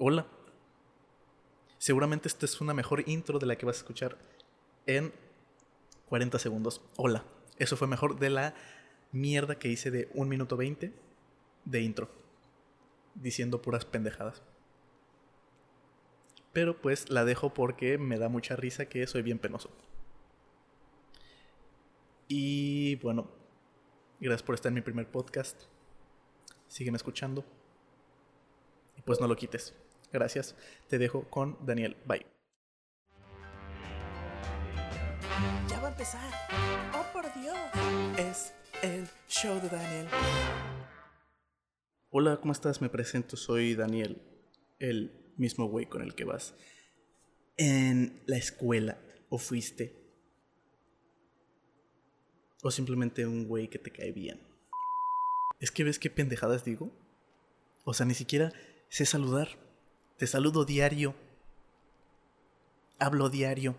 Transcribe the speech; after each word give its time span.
Hola. 0.00 0.28
Seguramente 1.78 2.28
esta 2.28 2.46
es 2.46 2.60
una 2.60 2.72
mejor 2.72 3.02
intro 3.08 3.40
de 3.40 3.46
la 3.46 3.56
que 3.56 3.66
vas 3.66 3.78
a 3.78 3.80
escuchar 3.80 4.16
en 4.86 5.12
40 6.08 6.38
segundos. 6.38 6.80
Hola. 6.96 7.24
Eso 7.56 7.76
fue 7.76 7.88
mejor 7.88 8.20
de 8.20 8.30
la 8.30 8.54
mierda 9.10 9.58
que 9.58 9.66
hice 9.66 9.90
de 9.90 10.08
1 10.14 10.30
minuto 10.30 10.56
20 10.56 10.92
de 11.64 11.80
intro. 11.80 12.08
Diciendo 13.16 13.60
puras 13.60 13.84
pendejadas. 13.84 14.40
Pero 16.52 16.80
pues 16.80 17.10
la 17.10 17.24
dejo 17.24 17.52
porque 17.52 17.98
me 17.98 18.20
da 18.20 18.28
mucha 18.28 18.54
risa 18.54 18.88
que 18.88 19.04
soy 19.08 19.22
bien 19.22 19.40
penoso. 19.40 19.68
Y 22.28 22.94
bueno, 22.96 23.32
gracias 24.20 24.44
por 24.44 24.54
estar 24.54 24.70
en 24.70 24.74
mi 24.74 24.80
primer 24.80 25.10
podcast. 25.10 25.64
Sígueme 26.68 26.98
escuchando. 26.98 27.44
Y 28.96 29.02
pues 29.02 29.20
no 29.20 29.26
lo 29.26 29.34
quites. 29.34 29.74
Gracias. 30.12 30.56
Te 30.88 30.98
dejo 30.98 31.28
con 31.30 31.58
Daniel. 31.64 31.96
Bye. 32.06 32.26
Ya 35.68 35.80
va 35.80 35.88
a 35.88 35.90
empezar. 35.90 36.30
Oh, 36.94 37.12
por 37.12 37.24
Dios. 37.40 37.58
Es 38.18 38.54
el 38.82 39.06
show 39.28 39.60
de 39.60 39.68
Daniel. 39.68 40.08
Hola, 42.10 42.38
¿cómo 42.40 42.52
estás? 42.52 42.80
Me 42.80 42.88
presento, 42.88 43.36
soy 43.36 43.74
Daniel, 43.74 44.22
el 44.78 45.34
mismo 45.36 45.66
güey 45.66 45.86
con 45.86 46.00
el 46.02 46.14
que 46.14 46.24
vas 46.24 46.54
en 47.58 48.22
la 48.26 48.38
escuela 48.38 48.98
o 49.28 49.36
fuiste. 49.36 49.94
O 52.62 52.70
simplemente 52.70 53.26
un 53.26 53.46
güey 53.46 53.68
que 53.68 53.78
te 53.78 53.92
cae 53.92 54.12
bien. 54.12 54.40
Es 55.60 55.70
que 55.70 55.84
ves 55.84 55.98
qué 55.98 56.08
pendejadas 56.08 56.64
digo. 56.64 56.90
O 57.84 57.92
sea, 57.92 58.06
ni 58.06 58.14
siquiera 58.14 58.52
sé 58.88 59.04
saludar. 59.04 59.67
Te 60.18 60.26
saludo 60.26 60.64
diario. 60.64 61.14
Hablo 62.98 63.30
diario. 63.30 63.76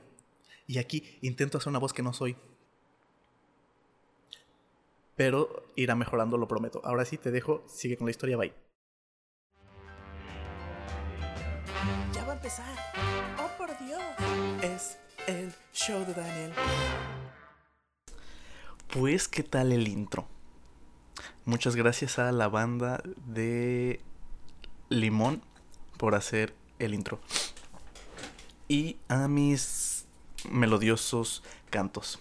Y 0.67 0.77
aquí 0.77 1.19
intento 1.21 1.57
hacer 1.57 1.69
una 1.69 1.79
voz 1.79 1.91
que 1.91 2.01
no 2.01 2.13
soy. 2.13 2.37
Pero 5.17 5.65
irá 5.75 5.95
mejorando, 5.95 6.37
lo 6.37 6.47
prometo. 6.47 6.81
Ahora 6.85 7.03
sí 7.03 7.17
te 7.17 7.29
dejo, 7.29 7.65
sigue 7.67 7.97
con 7.97 8.07
la 8.07 8.11
historia, 8.11 8.37
bye. 8.37 8.53
Ya 12.13 12.23
va 12.23 12.31
a 12.31 12.35
empezar. 12.35 12.73
Oh, 13.37 13.57
por 13.57 13.77
Dios. 13.77 14.01
Es 14.61 14.97
el 15.27 15.53
show 15.73 16.05
de 16.05 16.13
Daniel. 16.13 16.53
Pues, 18.93 19.27
¿qué 19.27 19.43
tal 19.43 19.73
el 19.73 19.89
intro? 19.89 20.25
Muchas 21.43 21.75
gracias 21.75 22.17
a 22.17 22.31
la 22.31 22.47
banda 22.47 23.03
de 23.25 23.99
Limón 24.87 25.43
por 25.99 26.15
hacer 26.15 26.55
el 26.79 26.95
intro. 26.95 27.19
Y 28.69 28.95
a 29.09 29.27
mis 29.27 30.05
melodiosos 30.49 31.43
cantos. 31.69 32.19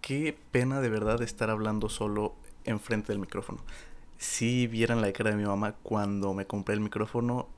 Qué 0.00 0.38
pena 0.52 0.80
de 0.80 0.88
verdad 0.88 1.20
estar 1.20 1.50
hablando 1.50 1.88
solo 1.88 2.36
enfrente 2.64 3.08
del 3.08 3.18
micrófono. 3.18 3.58
Si 4.18 4.68
vieran 4.68 5.00
la 5.00 5.12
cara 5.12 5.30
de 5.30 5.36
mi 5.36 5.44
mamá 5.44 5.74
cuando 5.82 6.32
me 6.32 6.46
compré 6.46 6.74
el 6.74 6.80
micrófono, 6.80 7.48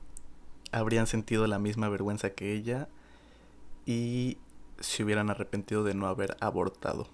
habrían 0.71 1.05
sentido 1.05 1.45
la 1.45 1.59
misma 1.59 1.87
vergüenza 1.87 2.31
que 2.31 2.53
ella 2.53 2.89
y 3.85 4.39
se 4.79 5.03
hubieran 5.03 5.29
arrepentido 5.29 5.83
de 5.83 5.93
no 5.93 6.07
haber 6.07 6.37
abortado. 6.39 7.07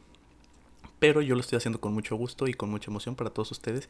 Pero 0.99 1.21
yo 1.21 1.35
lo 1.35 1.41
estoy 1.41 1.57
haciendo 1.57 1.81
con 1.81 1.93
mucho 1.93 2.15
gusto 2.15 2.47
y 2.47 2.53
con 2.53 2.69
mucha 2.69 2.89
emoción 2.89 3.15
para 3.15 3.29
todos 3.29 3.51
ustedes. 3.51 3.89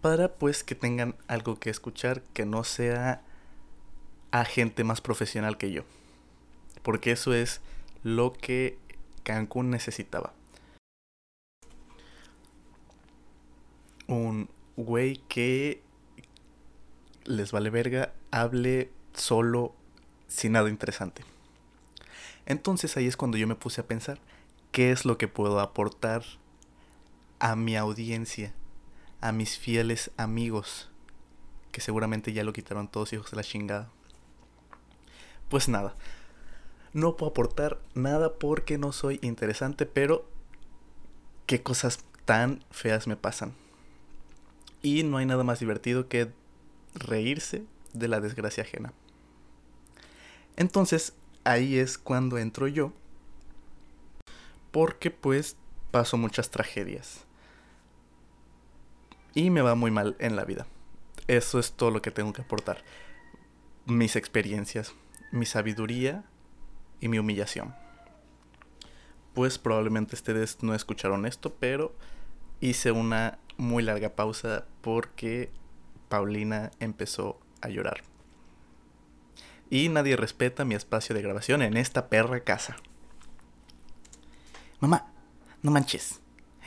Para 0.00 0.34
pues 0.34 0.62
que 0.62 0.74
tengan 0.74 1.16
algo 1.26 1.58
que 1.58 1.70
escuchar 1.70 2.22
que 2.32 2.46
no 2.46 2.64
sea 2.64 3.22
a 4.30 4.44
gente 4.44 4.84
más 4.84 5.00
profesional 5.00 5.58
que 5.58 5.72
yo. 5.72 5.82
Porque 6.82 7.12
eso 7.12 7.34
es 7.34 7.60
lo 8.02 8.32
que 8.32 8.78
Cancún 9.24 9.70
necesitaba. 9.70 10.32
Un 14.06 14.48
güey 14.76 15.20
que 15.28 15.82
les 17.24 17.52
vale 17.52 17.68
verga, 17.70 18.12
hable 18.30 18.90
solo, 19.12 19.74
sin 20.28 20.52
nada 20.52 20.70
interesante. 20.70 21.24
Entonces 22.46 22.96
ahí 22.96 23.06
es 23.06 23.16
cuando 23.16 23.36
yo 23.36 23.46
me 23.46 23.54
puse 23.54 23.82
a 23.82 23.86
pensar, 23.86 24.18
¿qué 24.72 24.90
es 24.92 25.04
lo 25.04 25.18
que 25.18 25.28
puedo 25.28 25.60
aportar 25.60 26.22
a 27.38 27.54
mi 27.56 27.76
audiencia, 27.76 28.54
a 29.20 29.32
mis 29.32 29.58
fieles 29.58 30.10
amigos, 30.16 30.88
que 31.72 31.80
seguramente 31.80 32.32
ya 32.32 32.44
lo 32.44 32.52
quitaron 32.52 32.88
todos 32.88 33.12
hijos 33.12 33.30
de 33.30 33.36
la 33.36 33.42
chingada? 33.42 33.90
Pues 35.48 35.68
nada, 35.68 35.94
no 36.92 37.16
puedo 37.16 37.30
aportar 37.30 37.78
nada 37.94 38.34
porque 38.38 38.78
no 38.78 38.92
soy 38.92 39.18
interesante, 39.22 39.86
pero 39.86 40.28
qué 41.46 41.62
cosas 41.62 42.00
tan 42.24 42.64
feas 42.70 43.06
me 43.06 43.16
pasan. 43.16 43.54
Y 44.82 45.02
no 45.02 45.16
hay 45.16 45.26
nada 45.26 45.44
más 45.44 45.60
divertido 45.60 46.08
que 46.08 46.30
reírse 46.94 47.64
de 47.92 48.08
la 48.08 48.20
desgracia 48.20 48.62
ajena. 48.62 48.92
Entonces, 50.56 51.14
ahí 51.44 51.78
es 51.78 51.98
cuando 51.98 52.38
entro 52.38 52.68
yo. 52.68 52.92
Porque 54.70 55.10
pues 55.10 55.56
paso 55.90 56.16
muchas 56.16 56.50
tragedias. 56.50 57.24
Y 59.34 59.50
me 59.50 59.62
va 59.62 59.74
muy 59.74 59.90
mal 59.90 60.16
en 60.18 60.36
la 60.36 60.44
vida. 60.44 60.66
Eso 61.26 61.58
es 61.58 61.72
todo 61.72 61.90
lo 61.90 62.02
que 62.02 62.10
tengo 62.10 62.32
que 62.32 62.42
aportar. 62.42 62.82
Mis 63.86 64.16
experiencias, 64.16 64.94
mi 65.30 65.46
sabiduría 65.46 66.24
y 67.00 67.08
mi 67.08 67.18
humillación. 67.18 67.74
Pues 69.34 69.58
probablemente 69.58 70.16
ustedes 70.16 70.62
no 70.62 70.74
escucharon 70.74 71.26
esto, 71.26 71.54
pero 71.54 71.94
hice 72.60 72.92
una 72.92 73.38
muy 73.56 73.82
larga 73.82 74.14
pausa 74.14 74.66
porque 74.80 75.50
Paulina 76.08 76.70
empezó 76.80 77.38
a 77.60 77.68
llorar. 77.68 78.02
Y 79.70 79.90
nadie 79.90 80.16
respeta 80.16 80.64
mi 80.64 80.74
espacio 80.74 81.14
de 81.14 81.22
grabación 81.22 81.62
en 81.62 81.76
esta 81.76 82.08
perra 82.08 82.40
casa. 82.40 82.76
Mamá, 84.80 85.12
no 85.62 85.70
manches. 85.70 86.20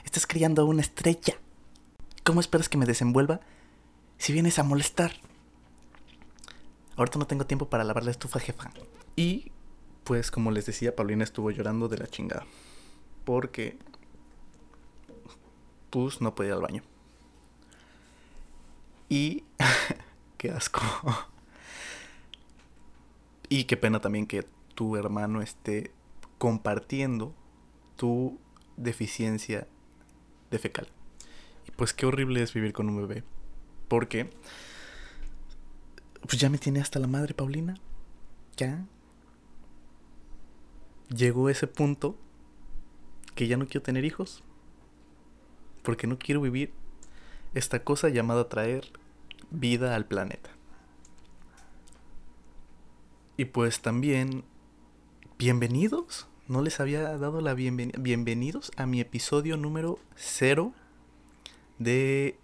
Estás 0.04 0.28
criando 0.28 0.62
a 0.62 0.66
una 0.66 0.82
estrella. 0.82 1.36
¿Cómo 2.24 2.40
esperas 2.40 2.70
que 2.70 2.78
me 2.78 2.86
desenvuelva 2.86 3.42
si 4.18 4.34
vienes 4.34 4.60
a 4.60 4.64
molestar? 4.64 5.14
Ahorita 6.96 7.18
no 7.18 7.26
tengo 7.26 7.46
tiempo 7.46 7.70
para 7.70 7.84
lavar 7.84 8.04
la 8.04 8.12
estufa, 8.12 8.40
jefa. 8.40 8.72
Y 9.16 9.52
pues 10.04 10.30
como 10.30 10.52
les 10.52 10.66
decía, 10.66 10.96
Paulina 10.96 11.24
estuvo 11.24 11.50
llorando 11.50 11.88
de 11.88 11.98
la 11.98 12.08
chingada. 12.08 12.46
Porque 13.26 13.80
pues 15.90 16.22
no 16.22 16.36
podía 16.36 16.50
ir 16.50 16.56
al 16.56 16.62
baño. 16.62 16.84
Y 19.10 19.44
qué 20.38 20.52
asco. 20.52 20.82
Y 23.50 23.66
qué 23.66 23.78
pena 23.78 24.00
también 24.00 24.28
que 24.28 24.46
tu 24.76 24.96
hermano 24.96 25.42
esté 25.42 25.92
compartiendo 26.38 27.34
tu 27.98 28.40
deficiencia 28.78 29.68
de 30.50 30.60
fecal. 30.60 30.88
Pues 31.76 31.94
qué 31.94 32.06
horrible 32.06 32.42
es 32.42 32.54
vivir 32.54 32.74
con 32.74 32.90
un 32.90 32.98
bebé. 32.98 33.24
Porque 33.88 34.30
pues 36.22 36.40
ya 36.40 36.50
me 36.50 36.58
tiene 36.58 36.80
hasta 36.80 37.00
la 37.00 37.08
madre 37.08 37.34
Paulina. 37.34 37.76
Ya. 38.58 38.86
Llegó 41.10 41.50
ese 41.50 41.68
punto 41.68 42.16
que 43.36 43.48
ya 43.48 43.58
no 43.58 43.66
quiero 43.66 43.82
tener 43.82 44.06
hijos. 44.06 44.44
Porque 45.84 46.08
no 46.08 46.20
quiero 46.20 46.42
vivir 46.42 46.72
esta 47.54 47.84
cosa 47.84 48.10
llamada 48.10 48.48
traer 48.50 48.86
vida 49.50 49.96
al 49.96 50.06
planeta. 50.06 50.50
Y 53.36 53.46
pues 53.46 53.82
también, 53.82 54.44
bienvenidos. 55.40 56.28
No 56.48 56.62
les 56.62 56.80
había 56.80 57.18
dado 57.18 57.42
la 57.42 57.54
bienvenida. 57.54 57.98
Bienvenidos 58.00 58.72
a 58.78 58.86
mi 58.86 59.02
episodio 59.02 59.58
número 59.58 60.00
0 60.16 60.74
de 61.84 62.38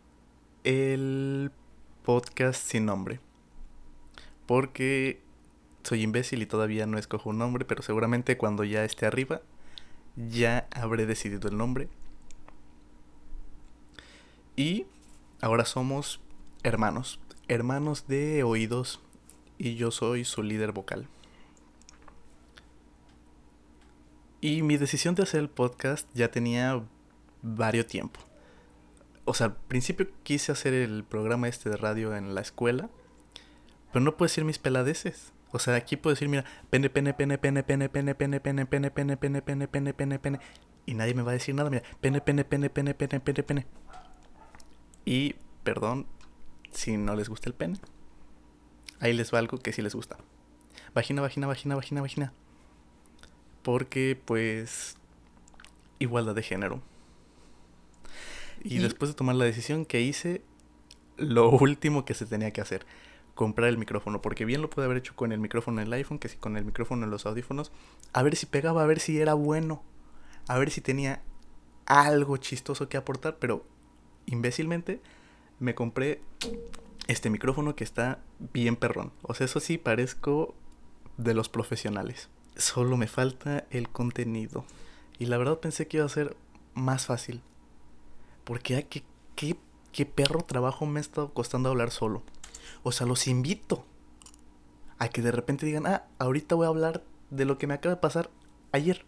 el 0.63 1.51
podcast 2.03 2.61
sin 2.61 2.85
nombre. 2.85 3.19
Porque 4.45 5.21
soy 5.83 6.01
imbécil 6.01 6.41
y 6.41 6.45
todavía 6.45 6.87
no 6.87 6.97
escojo 6.97 7.29
un 7.29 7.37
nombre, 7.37 7.65
pero 7.65 7.83
seguramente 7.83 8.37
cuando 8.37 8.63
ya 8.63 8.83
esté 8.83 9.05
arriba 9.05 9.41
ya 10.15 10.67
habré 10.71 11.05
decidido 11.05 11.49
el 11.49 11.57
nombre. 11.57 11.87
Y 14.55 14.87
ahora 15.41 15.65
somos 15.65 16.19
hermanos, 16.63 17.19
hermanos 17.47 18.07
de 18.07 18.43
oídos 18.43 18.99
y 19.59 19.75
yo 19.75 19.91
soy 19.91 20.25
su 20.25 20.41
líder 20.41 20.71
vocal. 20.71 21.07
Y 24.41 24.63
mi 24.63 24.77
decisión 24.77 25.13
de 25.13 25.23
hacer 25.23 25.41
el 25.41 25.49
podcast 25.49 26.07
ya 26.15 26.31
tenía 26.31 26.81
varios 27.43 27.85
tiempo. 27.85 28.19
O 29.27 29.33
sea, 29.33 29.47
al 29.47 29.55
principio 29.55 30.07
quise 30.23 30.53
hacer 30.53 30.73
el 30.73 31.03
programa 31.03 31.49
este 31.49 31.69
de 31.69 31.75
radio 31.75 32.15
en 32.15 32.33
la 32.33 32.39
escuela, 32.39 32.89
pero 33.91 34.03
no 34.03 34.15
puedo 34.15 34.27
decir 34.27 34.45
mis 34.45 34.57
peladeces. 34.57 35.33
O 35.51 35.59
sea, 35.59 35.75
aquí 35.75 35.97
puedo 35.97 36.13
decir, 36.13 36.29
mira, 36.29 36.45
pene, 36.69 36.89
pene, 36.89 37.13
pene, 37.13 37.37
pene, 37.37 37.61
pene, 37.63 37.89
pene, 37.89 38.15
pene, 38.15 38.39
pene, 38.39 38.65
pene, 38.69 38.89
pene, 38.89 39.17
pene, 39.17 39.41
pene, 39.41 39.67
pene, 39.67 39.93
pene, 39.93 40.19
pene. 40.19 40.39
Y 40.85 40.93
nadie 40.93 41.13
me 41.13 41.23
va 41.23 41.31
a 41.31 41.33
decir 41.33 41.53
nada, 41.53 41.69
mira, 41.69 41.83
pene, 41.99 42.21
pene, 42.21 42.45
pene, 42.45 42.69
pene, 42.69 42.93
pene, 42.93 43.19
pene, 43.19 43.43
pene. 43.43 43.67
Y, 45.03 45.35
perdón, 45.63 46.07
si 46.71 46.95
no 46.95 47.13
les 47.13 47.27
gusta 47.27 47.49
el 47.49 47.55
pene. 47.55 47.79
Ahí 49.01 49.11
les 49.11 49.33
va 49.33 49.39
algo 49.39 49.57
que 49.57 49.73
sí 49.73 49.81
les 49.81 49.93
gusta. 49.93 50.17
Vagina, 50.93 51.21
vagina, 51.21 51.47
vagina, 51.47 51.75
vagina, 51.75 51.99
vagina. 51.99 52.33
Porque, 53.61 54.17
pues, 54.23 54.95
igualdad 55.99 56.33
de 56.33 56.43
género. 56.43 56.81
Y, 58.69 58.79
después 58.79 59.09
de 59.09 59.15
tomar 59.15 59.35
la 59.35 59.45
decisión 59.45 59.85
que 59.85 60.01
hice, 60.01 60.41
lo 61.17 61.49
último 61.59 62.05
que 62.05 62.13
se 62.13 62.25
tenía 62.25 62.51
que 62.51 62.61
hacer, 62.61 62.85
comprar 63.35 63.69
el 63.69 63.77
micrófono, 63.77 64.21
porque 64.21 64.45
bien 64.45 64.61
lo 64.61 64.69
pude 64.69 64.85
haber 64.85 64.97
hecho 64.97 65.15
con 65.15 65.31
el 65.31 65.39
micrófono 65.39 65.81
en 65.81 65.87
el 65.87 65.93
iPhone, 65.93 66.19
que 66.19 66.29
si 66.29 66.37
con 66.37 66.57
el 66.57 66.65
micrófono 66.65 67.05
en 67.05 67.11
los 67.11 67.25
audífonos, 67.25 67.71
a 68.13 68.23
ver 68.23 68.35
si 68.35 68.45
pegaba, 68.45 68.83
a 68.83 68.85
ver 68.85 68.99
si 68.99 69.19
era 69.19 69.33
bueno, 69.33 69.83
a 70.47 70.57
ver 70.57 70.71
si 70.71 70.81
tenía 70.81 71.21
algo 71.85 72.37
chistoso 72.37 72.89
que 72.89 72.97
aportar, 72.97 73.37
pero 73.39 73.65
imbécilmente 74.25 75.01
me 75.59 75.73
compré 75.73 76.21
este 77.07 77.29
micrófono 77.29 77.75
que 77.75 77.83
está 77.83 78.19
bien 78.53 78.75
perrón. 78.75 79.11
O 79.21 79.33
sea, 79.33 79.45
eso 79.45 79.59
sí, 79.59 79.77
parezco 79.77 80.53
de 81.17 81.33
los 81.33 81.49
profesionales. 81.49 82.29
Solo 82.55 82.97
me 82.97 83.07
falta 83.07 83.65
el 83.71 83.89
contenido. 83.89 84.65
Y 85.19 85.25
la 85.25 85.37
verdad 85.37 85.59
pensé 85.59 85.87
que 85.87 85.97
iba 85.97 86.05
a 86.05 86.09
ser 86.09 86.35
más 86.73 87.05
fácil. 87.05 87.41
Porque 88.47 88.87
¿qué, 88.87 89.03
qué, 89.35 89.57
qué 89.91 90.05
perro 90.05 90.41
trabajo 90.41 90.85
me 90.85 90.99
ha 90.99 91.01
estado 91.01 91.33
costando 91.33 91.67
hablar 91.67 91.91
solo. 91.91 92.23
O 92.81 92.93
sea, 92.93 93.05
los 93.05 93.27
invito 93.27 93.85
a 94.99 95.09
que 95.09 95.21
de 95.21 95.33
repente 95.33 95.65
digan, 95.65 95.85
ah, 95.85 96.05
ahorita 96.17 96.55
voy 96.55 96.63
a 96.63 96.69
hablar 96.69 97.03
de 97.29 97.43
lo 97.43 97.57
que 97.57 97.67
me 97.67 97.73
acaba 97.73 97.95
de 97.95 97.99
pasar 97.99 98.29
ayer. 98.71 99.03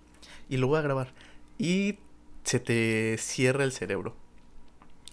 Y 0.49 0.57
lo 0.57 0.67
voy 0.67 0.77
a 0.77 0.81
grabar. 0.81 1.13
Y 1.57 1.99
se 2.43 2.59
te 2.59 3.17
cierra 3.17 3.63
el 3.63 3.71
cerebro. 3.71 4.13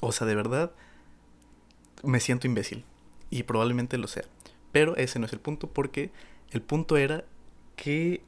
O 0.01 0.11
sea, 0.11 0.27
de 0.27 0.35
verdad, 0.35 0.73
me 2.03 2.19
siento 2.19 2.49
imbécil. 2.49 2.85
Y 3.31 3.45
probablemente 3.45 3.97
lo 3.97 4.09
sea. 4.09 4.25
Pero 4.73 4.97
ese 4.97 5.21
no 5.21 5.27
es 5.27 5.33
el 5.33 5.39
punto 5.39 5.69
porque 5.69 6.11
el 6.51 6.63
punto 6.63 6.97
era 6.97 7.25
que... 7.77 8.25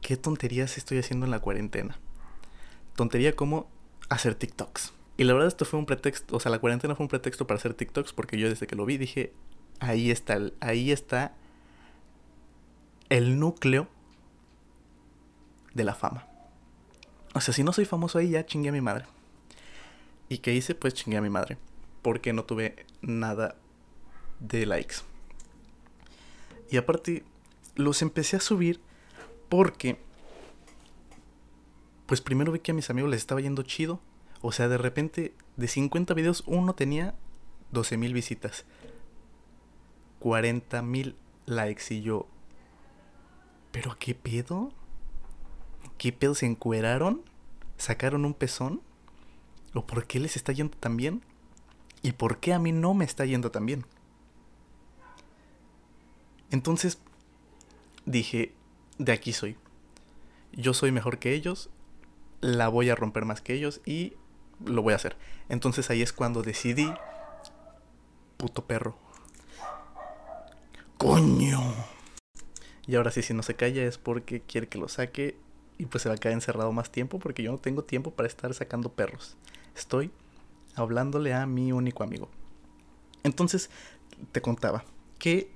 ¿Qué 0.00 0.16
tonterías 0.16 0.78
estoy 0.78 0.96
haciendo 0.96 1.26
en 1.26 1.30
la 1.30 1.40
cuarentena? 1.40 1.98
Tontería 2.94 3.36
como 3.36 3.68
hacer 4.08 4.34
TikToks. 4.34 4.94
Y 5.16 5.24
la 5.24 5.32
verdad 5.32 5.48
esto 5.48 5.64
fue 5.64 5.78
un 5.78 5.86
pretexto, 5.86 6.36
o 6.36 6.40
sea, 6.40 6.50
la 6.50 6.58
cuarentena 6.58 6.94
fue 6.94 7.04
un 7.04 7.08
pretexto 7.08 7.46
para 7.46 7.58
hacer 7.58 7.74
TikToks 7.74 8.12
porque 8.12 8.38
yo 8.38 8.48
desde 8.48 8.66
que 8.66 8.76
lo 8.76 8.84
vi 8.84 8.98
dije, 8.98 9.32
ahí 9.80 10.10
está, 10.10 10.38
ahí 10.60 10.92
está 10.92 11.34
el 13.08 13.38
núcleo 13.38 13.88
de 15.74 15.84
la 15.84 15.94
fama. 15.94 16.26
O 17.34 17.40
sea, 17.40 17.54
si 17.54 17.62
no 17.62 17.72
soy 17.72 17.84
famoso 17.84 18.18
ahí 18.18 18.30
ya 18.30 18.46
chingué 18.46 18.70
a 18.70 18.72
mi 18.72 18.80
madre. 18.80 19.04
¿Y 20.28 20.38
qué 20.38 20.54
hice? 20.54 20.74
Pues 20.74 20.94
chingué 20.94 21.18
a 21.18 21.22
mi 21.22 21.30
madre. 21.30 21.58
Porque 22.02 22.32
no 22.32 22.44
tuve 22.44 22.86
nada 23.00 23.56
de 24.40 24.66
likes. 24.66 24.96
Y 26.70 26.78
aparte, 26.78 27.24
los 27.74 28.02
empecé 28.02 28.36
a 28.36 28.40
subir 28.40 28.80
porque... 29.48 29.98
Pues 32.06 32.20
primero 32.20 32.52
vi 32.52 32.60
que 32.60 32.70
a 32.70 32.74
mis 32.74 32.88
amigos 32.90 33.10
les 33.10 33.20
estaba 33.20 33.40
yendo 33.40 33.62
chido 33.62 34.00
o 34.46 34.52
sea, 34.52 34.68
de 34.68 34.78
repente, 34.78 35.34
de 35.56 35.66
50 35.66 36.14
videos, 36.14 36.44
uno 36.46 36.76
tenía 36.76 37.16
12 37.72 37.96
mil 37.96 38.14
visitas. 38.14 38.64
40 40.20 40.82
mil 40.82 41.16
likes 41.46 41.92
y 41.92 42.02
yo... 42.02 42.28
¿Pero 43.72 43.96
qué 43.98 44.14
pedo? 44.14 44.70
¿Qué 45.98 46.12
pedo? 46.12 46.36
¿Se 46.36 46.46
encueraron? 46.46 47.22
¿Sacaron 47.76 48.24
un 48.24 48.34
pezón? 48.34 48.82
¿O 49.74 49.84
por 49.84 50.06
qué 50.06 50.20
les 50.20 50.36
está 50.36 50.52
yendo 50.52 50.78
tan 50.78 50.96
bien? 50.96 51.22
¿Y 52.02 52.12
por 52.12 52.38
qué 52.38 52.54
a 52.54 52.60
mí 52.60 52.70
no 52.70 52.94
me 52.94 53.04
está 53.04 53.24
yendo 53.24 53.50
tan 53.50 53.66
bien? 53.66 53.84
Entonces 56.52 57.00
dije, 58.04 58.52
de 58.98 59.10
aquí 59.10 59.32
soy. 59.32 59.56
Yo 60.52 60.72
soy 60.72 60.92
mejor 60.92 61.18
que 61.18 61.34
ellos, 61.34 61.68
la 62.40 62.68
voy 62.68 62.90
a 62.90 62.94
romper 62.94 63.24
más 63.24 63.40
que 63.40 63.52
ellos 63.52 63.80
y 63.84 64.12
lo 64.64 64.82
voy 64.82 64.92
a 64.92 64.96
hacer. 64.96 65.16
Entonces 65.48 65.90
ahí 65.90 66.02
es 66.02 66.12
cuando 66.12 66.42
decidí, 66.42 66.92
puto 68.36 68.64
perro. 68.66 68.96
Coño. 70.98 71.60
Y 72.86 72.94
ahora 72.94 73.10
sí, 73.10 73.22
si 73.22 73.34
no 73.34 73.42
se 73.42 73.54
calla 73.54 73.84
es 73.84 73.98
porque 73.98 74.40
quiere 74.40 74.68
que 74.68 74.78
lo 74.78 74.88
saque 74.88 75.36
y 75.78 75.86
pues 75.86 76.02
se 76.02 76.08
va 76.08 76.14
a 76.14 76.18
quedar 76.18 76.34
encerrado 76.34 76.72
más 76.72 76.90
tiempo 76.90 77.18
porque 77.18 77.42
yo 77.42 77.52
no 77.52 77.58
tengo 77.58 77.84
tiempo 77.84 78.12
para 78.12 78.28
estar 78.28 78.52
sacando 78.54 78.92
perros. 78.92 79.36
Estoy 79.74 80.10
hablándole 80.74 81.34
a 81.34 81.46
mi 81.46 81.72
único 81.72 82.02
amigo. 82.04 82.30
Entonces, 83.24 83.70
te 84.32 84.40
contaba 84.40 84.84
que... 85.18 85.54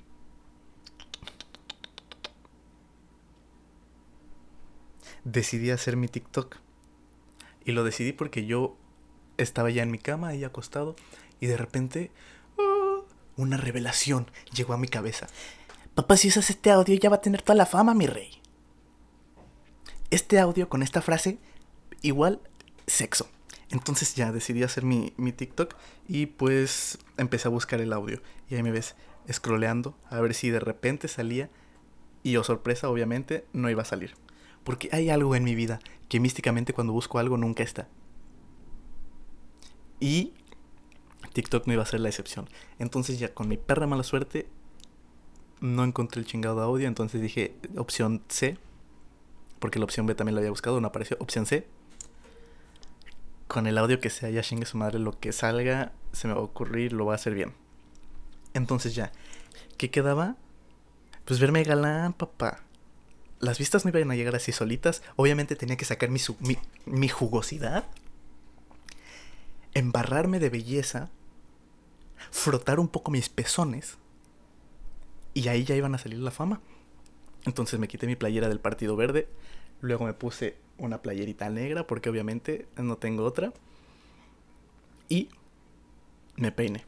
Decidí 5.23 5.71
hacer 5.71 5.97
mi 5.97 6.09
TikTok. 6.09 6.57
Y 7.65 7.73
lo 7.73 7.85
decidí 7.85 8.13
porque 8.13 8.47
yo 8.47 8.77
estaba 9.43 9.71
ya 9.71 9.83
en 9.83 9.91
mi 9.91 9.99
cama, 9.99 10.29
ahí 10.29 10.45
acostado, 10.45 10.97
y 11.41 11.47
de 11.47 11.57
repente 11.57 12.11
¡ah! 12.59 13.01
una 13.37 13.57
revelación 13.57 14.31
llegó 14.55 14.75
a 14.75 14.79
mi 14.79 14.89
cabeza. 14.89 15.27
Papá, 15.95 16.17
si 16.17 16.29
usas 16.29 16.51
este 16.51 16.71
audio 16.71 16.95
ya 16.97 17.11
va 17.11 17.17
a 17.17 17.21
tener 17.21 17.43
toda 17.43 17.57
la 17.57 17.67
fama, 17.67 17.95
mi 17.95 18.07
rey. 18.07 18.31
Este 20.11 20.39
audio 20.39 20.69
con 20.69 20.83
esta 20.83 21.03
frase, 21.03 21.39
igual 22.03 22.41
sexo. 22.87 23.29
Entonces 23.71 24.15
ya 24.15 24.33
decidí 24.33 24.63
hacer 24.63 24.85
mi, 24.85 25.13
mi 25.17 25.33
TikTok 25.33 25.77
y 26.09 26.27
pues 26.27 26.99
empecé 27.17 27.49
a 27.49 27.51
buscar 27.51 27.81
el 27.81 27.93
audio. 27.93 28.21
Y 28.49 28.57
ahí 28.57 28.63
me 28.63 28.73
ves 28.73 28.97
scrolleando 29.31 29.97
a 30.09 30.21
ver 30.21 30.35
si 30.35 30.51
de 30.51 30.61
repente 30.61 31.07
salía. 31.07 31.51
Y 32.23 32.37
oh 32.37 32.45
sorpresa, 32.45 32.89
obviamente, 32.91 33.47
no 33.53 33.71
iba 33.71 33.83
a 33.83 33.87
salir. 33.87 34.15
Porque 34.65 34.91
hay 34.93 35.11
algo 35.11 35.35
en 35.37 35.45
mi 35.45 35.55
vida 35.55 35.81
que 36.09 36.21
místicamente 36.21 36.73
cuando 36.73 36.93
busco 36.93 37.19
algo 37.19 37.37
nunca 37.37 37.63
está. 37.63 37.89
Y 40.01 40.33
TikTok 41.33 41.67
no 41.67 41.75
iba 41.75 41.83
a 41.83 41.87
ser 41.87 42.01
la 42.01 42.09
excepción. 42.09 42.49
Entonces 42.79 43.19
ya 43.19 43.33
con 43.33 43.49
mi 43.49 43.57
perra 43.57 43.87
mala 43.87 44.03
suerte 44.03 44.49
no 45.61 45.85
encontré 45.85 46.21
el 46.21 46.27
chingado 46.27 46.61
audio. 46.63 46.89
Entonces 46.89 47.21
dije 47.21 47.55
opción 47.77 48.23
C. 48.29 48.59
Porque 49.59 49.79
la 49.79 49.85
opción 49.85 50.07
B 50.07 50.15
también 50.15 50.35
la 50.35 50.41
había 50.41 50.51
buscado, 50.51 50.81
no 50.81 50.89
apareció. 50.89 51.17
Opción 51.21 51.47
C. 51.47 51.67
Con 53.47 53.67
el 53.67 53.77
audio 53.79 54.01
que 54.01 54.11
sea, 54.11 54.31
ya 54.31 54.43
chingue 54.43 54.65
su 54.65 54.79
madre, 54.79 54.99
lo 54.99 55.19
que 55.19 55.33
salga, 55.33 55.93
se 56.13 56.29
me 56.29 56.35
va 56.35 56.41
a 56.41 56.45
ocurrir, 56.45 56.93
lo 56.93 57.05
va 57.05 57.13
a 57.13 57.17
hacer 57.17 57.35
bien. 57.35 57.53
Entonces 58.55 58.95
ya, 58.95 59.13
¿qué 59.77 59.91
quedaba? 59.91 60.37
Pues 61.25 61.41
verme 61.41 61.63
galán, 61.63 62.13
papá. 62.13 62.63
Las 63.39 63.59
vistas 63.59 63.85
no 63.85 63.91
iban 63.91 64.11
a 64.11 64.15
llegar 64.15 64.37
así 64.37 64.53
solitas. 64.53 65.03
Obviamente 65.17 65.57
tenía 65.57 65.77
que 65.77 65.85
sacar 65.85 66.11
mi, 66.11 66.21
mi, 66.41 66.59
mi 66.87 67.09
jugosidad 67.09 67.85
embarrarme 69.75 70.39
de 70.39 70.51
belleza, 70.51 71.11
frotar 72.31 72.81
un 72.81 72.89
poco 72.89 73.11
mis 73.11 73.29
pezones 73.29 73.99
y 75.35 75.49
ahí 75.49 75.65
ya 75.65 75.77
iban 75.77 75.95
a 75.95 75.99
salir 75.99 76.19
la 76.19 76.31
fama. 76.31 76.61
Entonces 77.45 77.79
me 77.81 77.89
quité 77.89 78.07
mi 78.07 78.17
playera 78.17 78.49
del 78.49 78.61
Partido 78.61 78.97
Verde, 78.97 79.29
luego 79.81 80.05
me 80.05 80.13
puse 80.13 80.57
una 80.79 81.03
playerita 81.03 81.49
negra 81.49 81.87
porque 81.87 82.11
obviamente 82.11 82.67
no 82.77 82.97
tengo 82.97 83.25
otra 83.25 83.53
y 85.09 85.29
me 86.37 86.53
peiné. 86.53 86.85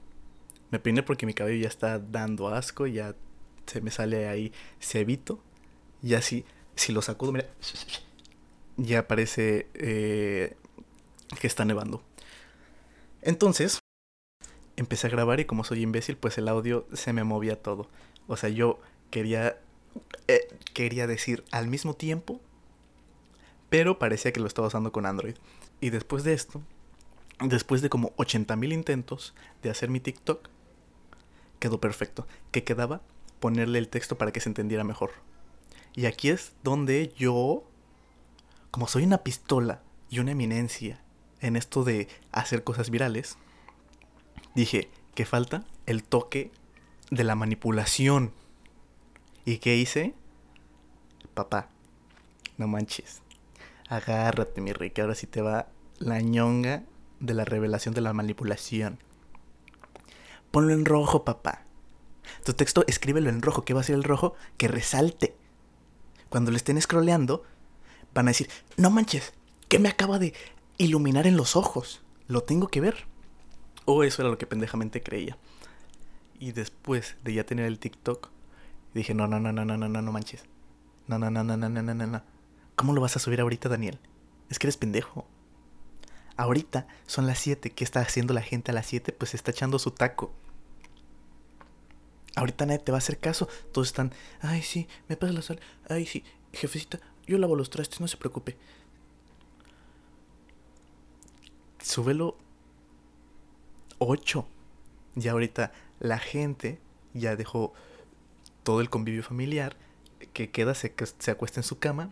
Me 0.71 0.79
peiné 0.79 1.03
porque 1.03 1.27
mi 1.27 1.35
cabello 1.35 1.63
ya 1.63 1.69
está 1.69 1.99
dando 1.99 2.49
asco, 2.49 2.87
ya 2.87 3.15
se 3.67 3.81
me 3.81 3.91
sale 3.91 4.29
ahí 4.29 4.53
cebito 4.81 5.41
y 6.03 6.15
así, 6.15 6.45
si 6.75 6.93
lo 6.93 7.03
sacudo, 7.03 7.33
mira, 7.33 7.47
ya 8.77 9.07
parece 9.07 9.69
eh, 9.75 10.57
que 11.41 11.47
está 11.47 11.65
nevando. 11.65 12.03
Entonces, 13.23 13.81
empecé 14.77 15.07
a 15.07 15.11
grabar 15.11 15.41
y 15.41 15.45
como 15.45 15.65
soy 15.65 15.83
imbécil, 15.83 16.17
pues 16.17 16.39
el 16.39 16.49
audio 16.49 16.87
se 16.93 17.13
me 17.13 17.25
movía 17.25 17.61
todo. 17.61 17.89
O 18.27 18.37
sea, 18.37 18.51
yo 18.51 18.81
quería, 19.11 19.59
eh, 20.29 20.49
quería 20.75 21.07
decir 21.07 21.45
al 21.51 21.69
mismo 21.69 21.95
tiempo, 21.95 22.41
pero 23.71 23.99
parecía 23.99 24.33
que 24.33 24.41
lo 24.41 24.47
estaba 24.47 24.69
usando 24.69 24.93
con 24.93 25.07
Android. 25.07 25.37
Y 25.81 25.91
después 25.91 26.25
de 26.25 26.35
esto, 26.35 26.63
después 27.41 27.81
de 27.81 27.89
como 27.89 28.15
80.000 28.17 28.73
intentos 28.73 29.35
de 29.63 29.71
hacer 29.71 29.89
mi 29.89 30.01
TikTok, 30.01 30.49
quedó 31.59 31.81
perfecto. 31.81 32.27
Que 32.51 32.65
quedaba 32.65 33.03
ponerle 33.41 33.79
el 33.79 33.89
texto 33.89 34.19
para 34.19 34.33
que 34.33 34.41
se 34.41 34.49
entendiera 34.49 34.85
mejor. 34.85 35.11
Y 35.95 36.07
aquí 36.07 36.31
es 36.31 36.53
donde 36.63 37.13
yo, 37.17 37.65
como 38.71 38.89
soy 38.89 39.05
una 39.05 39.19
pistola 39.19 39.83
y 40.11 40.19
una 40.19 40.33
eminencia 40.33 41.03
en 41.43 41.57
esto 41.57 41.85
de 41.85 42.09
hacer 42.31 42.65
cosas 42.65 42.89
virales, 42.89 43.37
dije, 44.55 44.91
¿qué 45.15 45.27
falta? 45.27 45.65
El 45.87 46.05
toque 46.05 46.51
de 47.11 47.25
la 47.25 47.35
manipulación. 47.35 48.33
¿Y 49.45 49.59
qué 49.59 49.77
hice? 49.77 50.15
Papá, 51.35 51.69
no 52.57 52.69
manches. 52.69 53.21
Agárrate, 53.89 54.61
mi 54.61 54.73
rey, 54.73 54.91
que 54.91 55.03
ahora 55.03 55.15
sí 55.15 55.27
te 55.27 55.43
va 55.43 55.69
la 55.99 56.21
ñonga 56.21 56.85
de 57.21 57.35
la 57.35 57.45
revelación 57.45 57.95
de 57.95 58.01
la 58.01 58.13
manipulación. 58.13 58.99
Ponlo 60.51 60.73
en 60.73 60.85
rojo, 60.85 61.25
papá. 61.25 61.65
Tu 62.45 62.53
texto 62.55 62.85
escríbelo 62.87 63.31
en 63.31 63.43
rojo. 63.43 63.65
¿Qué 63.65 63.75
va 63.75 63.81
a 63.81 63.85
ser 63.85 63.97
el 63.97 64.05
rojo? 64.05 64.35
Que 64.57 64.69
resalte. 64.69 65.35
Cuando 66.29 66.51
le 66.51 66.57
estén 66.57 66.81
scrolleando, 66.81 67.43
van 68.15 68.29
a 68.29 68.31
decir, 68.31 68.49
no 68.77 68.91
manches, 68.91 69.35
¿qué 69.69 69.79
me 69.79 69.89
acaba 69.89 70.19
de 70.19 70.35
iluminar 70.83 71.27
en 71.27 71.37
los 71.37 71.57
ojos? 71.57 72.03
Lo 72.29 72.43
tengo 72.43 72.69
que 72.69 72.81
ver. 72.81 73.07
O 73.85 74.05
eso 74.05 74.23
era 74.23 74.31
lo 74.31 74.39
que 74.39 74.47
pendejamente 74.47 75.03
creía. 75.03 75.37
Y 76.39 76.53
después 76.53 77.17
de 77.25 77.35
ya 77.35 77.45
tener 77.45 77.67
el 77.67 77.79
TikTok, 77.79 78.31
dije, 78.95 79.15
no, 79.15 79.27
no, 79.27 79.41
no, 79.41 79.53
no, 79.53 79.65
no, 79.65 79.77
no, 79.77 79.89
no, 79.89 80.03
no 80.03 80.13
manches. 80.13 80.45
No, 81.07 81.19
no, 81.19 81.31
no, 81.31 81.43
no, 81.45 81.57
no, 81.57 81.69
no, 81.69 81.83
no, 81.83 82.07
no. 82.07 82.23
¿Cómo 82.77 82.93
lo 82.93 83.01
vas 83.01 83.17
a 83.17 83.21
subir 83.21 83.41
ahorita, 83.41 83.69
Daniel? 83.69 83.99
Es 84.49 84.59
que 84.59 84.67
eres 84.67 84.77
pendejo. 84.77 85.27
Ahorita 86.37 86.87
son 87.07 87.27
las 87.27 87.39
7. 87.39 87.71
¿Qué 87.71 87.85
está 87.85 88.01
haciendo 88.01 88.35
la 88.35 88.43
gente 88.43 88.71
a 88.71 88.75
las 88.75 88.87
7? 88.87 89.13
Pues 89.13 89.35
está 89.35 89.51
echando 89.51 89.79
su 89.79 89.91
taco. 89.91 90.33
Ahorita 92.35 92.65
nadie 92.67 92.79
te 92.79 92.93
va 92.93 92.99
a 92.99 93.01
hacer 93.01 93.19
caso. 93.19 93.49
Todos 93.73 93.89
están, 93.89 94.13
ay, 94.41 94.63
sí, 94.63 94.89
me 95.09 95.17
pasa 95.17 95.33
la 95.33 95.43
sal. 95.43 95.61
Ay, 95.89 96.07
sí, 96.07 96.25
jefecita, 96.53 97.01
yo 97.27 97.39
lavo 97.39 97.57
los 97.57 97.71
trastes, 97.71 98.01
no 98.01 98.09
se 98.09 98.17
preocupe. 98.17 98.57
Súbelo 101.93 102.39
8. 103.99 104.49
Ya 105.15 105.33
ahorita 105.33 105.75
la 106.01 106.19
gente 106.19 106.81
ya 107.13 107.37
dejó 107.37 107.75
todo 108.63 108.81
el 108.81 108.89
convivio 108.89 109.23
familiar. 109.23 109.77
Que 110.33 110.51
queda, 110.51 110.75
se, 110.75 110.95
se 111.19 111.31
acuesta 111.31 111.61
en 111.61 111.65
su 111.65 111.79
cama. 111.79 112.09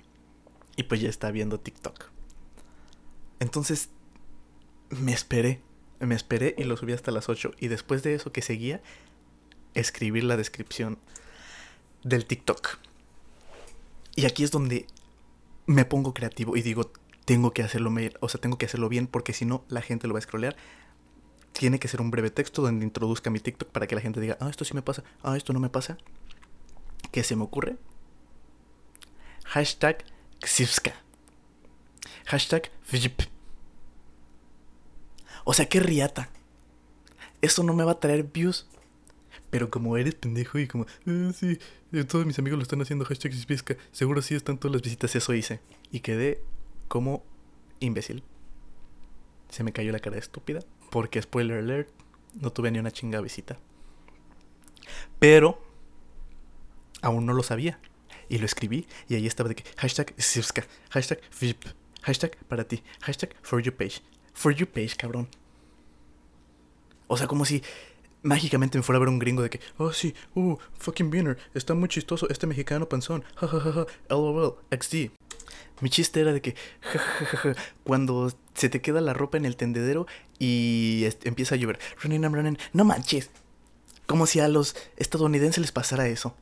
Y 0.76 0.82
pues 0.82 1.00
ya 1.00 1.08
está 1.08 1.30
viendo 1.30 1.60
TikTok. 1.60 2.10
Entonces, 3.38 3.88
me 4.90 5.14
esperé. 5.14 5.62
Me 5.99 6.14
esperé 6.14 6.54
y 6.58 6.64
lo 6.64 6.76
subí 6.76 6.92
hasta 6.92 7.10
las 7.10 7.30
8. 7.30 7.52
Y 7.58 7.68
después 7.68 8.02
de 8.02 8.14
eso 8.14 8.32
que 8.32 8.42
seguía, 8.42 8.82
escribir 9.72 10.25
la 10.25 10.37
descripción 10.37 10.99
del 12.04 12.26
TikTok. 12.26 12.76
Y 14.14 14.26
aquí 14.26 14.44
es 14.44 14.50
donde 14.50 14.87
me 15.64 15.87
pongo 15.87 16.12
creativo 16.12 16.54
y 16.54 16.60
digo, 16.60 16.92
tengo 17.30 17.52
que 17.52 17.62
hacerlo, 17.62 17.94
o 18.18 18.28
sea, 18.28 18.40
tengo 18.40 18.58
que 18.58 18.66
hacerlo 18.66 18.88
bien 18.88 19.06
porque 19.06 19.32
si 19.32 19.44
no 19.44 19.64
la 19.68 19.82
gente 19.82 20.08
lo 20.08 20.14
va 20.14 20.18
a 20.18 20.22
scrollear. 20.22 20.56
Tiene 21.52 21.78
que 21.78 21.87
ser 21.87 22.00
un 22.00 22.10
breve 22.10 22.30
texto 22.30 22.60
donde 22.60 22.84
introduzca 22.84 23.30
mi 23.30 23.38
TikTok 23.38 23.68
para 23.68 23.87
que 23.87 23.94
la 23.94 24.00
gente 24.00 24.20
diga, 24.20 24.37
ah, 24.40 24.50
esto 24.50 24.64
sí 24.64 24.75
me 24.75 24.82
pasa, 24.82 25.04
ah, 25.22 25.37
esto 25.37 25.52
no 25.52 25.60
me 25.60 25.68
pasa. 25.68 25.96
¿Qué 27.12 27.22
se 27.22 27.37
me 27.37 27.44
ocurre? 27.44 27.76
Hashtag 29.44 30.04
Xipska. 30.44 30.92
Hashtag 32.26 32.68
O 35.44 35.54
sea, 35.54 35.68
qué 35.68 35.78
riata. 35.78 36.30
Eso 37.42 37.62
no 37.62 37.75
me 37.75 37.84
va 37.84 37.92
a 37.92 38.00
traer 38.00 38.25
views. 38.25 38.66
Pero 39.50 39.70
como 39.70 39.96
eres 39.96 40.16
pendejo 40.16 40.58
y 40.58 40.66
como, 40.66 40.84
ah, 41.06 41.30
sí, 41.32 41.60
eh, 41.92 42.02
todos 42.02 42.26
mis 42.26 42.40
amigos 42.40 42.58
lo 42.58 42.64
están 42.64 42.82
haciendo, 42.82 43.04
hashtag 43.04 43.32
Xipska, 43.32 43.76
seguro 43.92 44.20
sí 44.20 44.34
están 44.34 44.58
todas 44.58 44.72
las 44.72 44.82
visitas, 44.82 45.14
eso 45.14 45.32
hice. 45.32 45.60
Y 45.92 46.00
quedé 46.00 46.42
como 46.90 47.23
imbécil. 47.78 48.25
Se 49.49 49.62
me 49.62 49.73
cayó 49.73 49.92
la 49.92 50.00
cara 50.00 50.18
estúpida. 50.18 50.61
Porque, 50.90 51.23
spoiler 51.23 51.59
alert, 51.59 51.88
no 52.35 52.50
tuve 52.50 52.73
ni 52.73 52.80
una 52.80 52.90
chinga 52.90 53.20
visita. 53.20 53.59
Pero, 55.20 55.62
aún 57.00 57.26
no 57.26 57.32
lo 57.32 57.44
sabía. 57.44 57.78
Y 58.28 58.38
lo 58.38 58.44
escribí 58.44 58.87
y 59.09 59.14
ahí 59.14 59.26
estaba 59.26 59.49
de 59.49 59.54
que 59.54 59.64
hashtag 59.76 60.14
Xipska, 60.16 60.64
hashtag 60.90 61.20
VIP, 61.40 61.64
hashtag 62.02 62.37
para 62.47 62.64
ti, 62.64 62.82
hashtag 63.02 63.35
for 63.42 63.61
you 63.61 63.73
page. 63.73 64.02
For 64.35 64.52
you 64.52 64.66
page, 64.66 64.97
cabrón. 64.97 65.28
O 67.06 67.16
sea, 67.16 67.26
como 67.26 67.44
si 67.44 67.62
mágicamente 68.23 68.78
me 68.78 68.82
fuera 68.82 68.99
a 68.99 69.00
ver 69.00 69.09
un 69.09 69.18
gringo 69.18 69.42
de 69.42 69.50
que, 69.50 69.61
oh 69.78 69.92
sí, 69.92 70.14
uh, 70.35 70.56
fucking 70.78 71.11
Beaner, 71.11 71.38
está 71.54 71.75
muy 71.75 71.88
chistoso 71.88 72.28
este 72.28 72.47
mexicano 72.47 72.88
panzón, 72.88 73.25
jajajaja, 73.37 73.87
lol, 74.09 74.56
XD. 74.70 75.19
Mi 75.81 75.90
chiste 75.90 76.21
era 76.21 76.33
de 76.33 76.40
que, 76.40 76.55
cuando 77.85 78.33
se 78.55 78.69
te 78.69 78.81
queda 78.81 79.00
la 79.00 79.14
ropa 79.14 79.38
en 79.38 79.45
el 79.45 79.57
tendedero 79.57 80.07
y 80.38 81.07
empieza 81.25 81.55
a 81.55 81.59
llover, 81.59 81.79
no 82.73 82.85
manches, 82.85 83.31
como 84.07 84.26
si 84.26 84.40
a 84.40 84.49
los 84.49 84.76
estadounidenses 84.97 85.61
les 85.61 85.73
pasara 85.73 86.09
eso. 86.09 86.35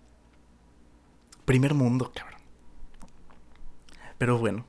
Primer 1.45 1.75
mundo, 1.75 2.13
cabrón. 2.15 2.41
Pero 4.19 4.39
bueno, 4.39 4.67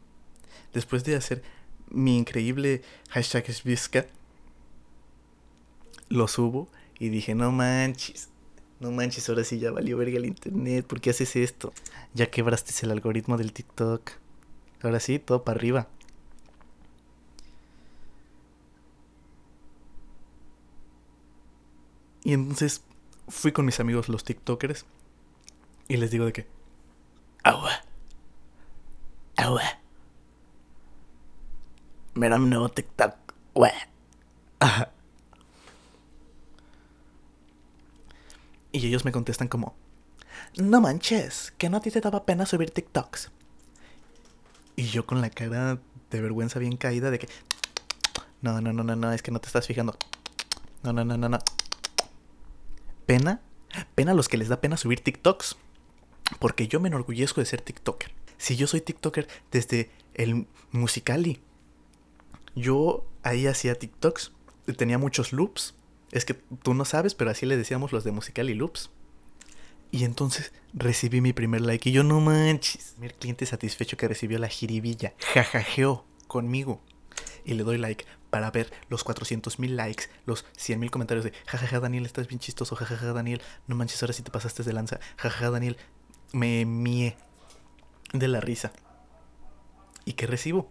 después 0.73 1.03
de 1.03 1.15
hacer 1.15 1.41
mi 1.89 2.17
increíble 2.17 2.83
hashtag 3.09 3.45
lo 6.09 6.27
subo 6.27 6.69
y 6.99 7.09
dije, 7.09 7.35
no 7.35 7.51
manches, 7.51 8.29
no 8.79 8.91
manches, 8.91 9.29
ahora 9.29 9.43
sí 9.43 9.59
ya 9.59 9.71
valió 9.71 9.97
verga 9.97 10.17
el 10.17 10.25
internet, 10.25 10.85
¿por 10.85 11.01
qué 11.01 11.11
haces 11.11 11.35
esto? 11.35 11.73
Ya 12.13 12.29
quebraste 12.29 12.73
el 12.85 12.91
algoritmo 12.91 13.37
del 13.37 13.53
TikTok. 13.53 14.11
Ahora 14.81 14.99
sí, 14.99 15.19
todo 15.19 15.43
para 15.43 15.57
arriba. 15.57 15.87
Y 22.23 22.33
entonces 22.33 22.81
fui 23.27 23.51
con 23.51 23.65
mis 23.65 23.79
amigos 23.79 24.09
los 24.09 24.23
TikTokers 24.23 24.85
y 25.87 25.97
les 25.97 26.11
digo 26.11 26.25
de 26.25 26.33
que 26.33 26.47
agua 27.43 27.71
agua 29.37 29.63
mira 32.15 32.37
mi 32.37 32.49
nuevo 32.49 32.69
TikTok 32.69 33.15
Ajá. 34.59 34.91
Y 38.71 38.85
ellos 38.85 39.05
me 39.05 39.11
contestan 39.11 39.47
como, 39.47 39.75
no 40.57 40.81
manches, 40.81 41.53
que 41.57 41.69
no 41.69 41.77
a 41.77 41.81
ti 41.81 41.91
te 41.91 42.01
daba 42.01 42.25
pena 42.25 42.45
subir 42.45 42.71
TikToks. 42.71 43.31
Y 44.79 44.87
yo 44.87 45.05
con 45.05 45.19
la 45.19 45.29
cara 45.29 45.77
de 46.09 46.21
vergüenza 46.21 46.57
bien 46.57 46.77
caída 46.77 47.11
de 47.11 47.19
que, 47.19 47.27
no, 48.41 48.61
no, 48.61 48.71
no, 48.71 48.81
no, 48.81 48.95
no, 48.95 49.11
es 49.11 49.21
que 49.21 49.29
no 49.29 49.41
te 49.41 49.47
estás 49.47 49.67
fijando. 49.67 49.97
No, 50.83 50.93
no, 50.93 51.03
no, 51.03 51.17
no, 51.17 51.27
no. 51.27 51.39
Pena, 53.05 53.41
pena 53.93 54.11
a 54.11 54.13
los 54.13 54.29
que 54.29 54.37
les 54.37 54.47
da 54.47 54.61
pena 54.61 54.77
subir 54.77 55.01
TikToks. 55.01 55.57
Porque 56.39 56.69
yo 56.69 56.79
me 56.79 56.87
enorgullezco 56.87 57.41
de 57.41 57.45
ser 57.45 57.59
TikToker. 57.59 58.13
Si 58.37 58.55
yo 58.55 58.67
soy 58.67 58.79
TikToker 58.79 59.27
desde 59.51 59.91
el 60.13 60.47
Musicali. 60.71 61.41
Yo 62.55 63.05
ahí 63.23 63.47
hacía 63.47 63.75
TikToks. 63.75 64.31
Tenía 64.77 64.97
muchos 64.97 65.33
loops 65.33 65.73
es 66.11 66.25
que 66.25 66.33
tú 66.33 66.73
no 66.73 66.85
sabes, 66.85 67.15
pero 67.15 67.29
así 67.29 67.45
le 67.45 67.57
decíamos 67.57 67.91
los 67.91 68.03
de 68.03 68.11
Musical 68.11 68.49
y 68.49 68.55
Loops. 68.55 68.89
Y 69.91 70.03
entonces 70.03 70.51
recibí 70.73 71.21
mi 71.21 71.33
primer 71.33 71.61
like 71.61 71.89
y 71.89 71.91
yo 71.91 72.03
no 72.03 72.19
manches. 72.19 72.95
Mi 72.99 73.09
cliente 73.09 73.45
satisfecho 73.45 73.97
que 73.97 74.07
recibió 74.07 74.37
la 74.39 74.47
jiribilla. 74.47 75.13
Jajajeó 75.33 76.05
conmigo. 76.27 76.81
Y 77.43 77.55
le 77.55 77.63
doy 77.63 77.77
like 77.77 78.05
para 78.29 78.51
ver 78.51 78.71
los 78.89 79.03
400 79.03 79.57
mil 79.59 79.75
likes, 79.75 80.05
los 80.25 80.45
100 80.57 80.79
mil 80.79 80.91
comentarios 80.91 81.23
de 81.23 81.33
jajaja 81.47 81.79
Daniel, 81.79 82.05
estás 82.05 82.27
bien 82.27 82.39
chistoso, 82.39 82.75
jajaja 82.75 83.11
Daniel, 83.11 83.41
no 83.65 83.75
manches, 83.75 84.03
ahora 84.03 84.13
sí 84.13 84.21
te 84.21 84.29
pasaste 84.29 84.61
de 84.61 84.71
lanza, 84.71 84.99
jajaja 85.17 85.49
Daniel, 85.49 85.77
me 86.31 86.63
mié 86.65 87.17
de 88.13 88.27
la 88.27 88.39
risa. 88.39 88.71
¿Y 90.05 90.13
qué 90.13 90.27
recibo? 90.27 90.69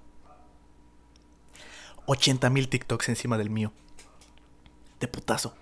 80 2.06 2.48
mil 2.50 2.68
TikToks 2.68 3.08
encima 3.08 3.36
del 3.38 3.50
mío 3.50 3.72
de 5.00 5.08
putazo. 5.08 5.54